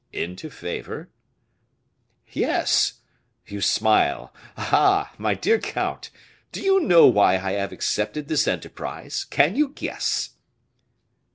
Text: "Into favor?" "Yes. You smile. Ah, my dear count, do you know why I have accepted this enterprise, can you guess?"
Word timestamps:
"Into 0.11 0.49
favor?" 0.49 1.09
"Yes. 2.31 3.01
You 3.45 3.61
smile. 3.61 4.33
Ah, 4.57 5.13
my 5.19 5.35
dear 5.35 5.59
count, 5.59 6.09
do 6.51 6.59
you 6.59 6.79
know 6.79 7.05
why 7.05 7.35
I 7.37 7.51
have 7.51 7.71
accepted 7.71 8.27
this 8.27 8.47
enterprise, 8.47 9.25
can 9.25 9.55
you 9.55 9.67
guess?" 9.67 10.31